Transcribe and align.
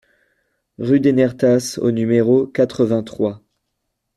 Rue 0.79 0.99
des 0.99 1.13
Nertas 1.13 1.77
au 1.79 1.91
numéro 1.91 2.47
quatre-vingt-trois 2.47 3.43